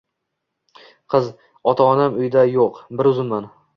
[1.13, 1.29] Qiz-
[1.73, 3.51] Ota-onam uyda yo'q, bir o'zimman!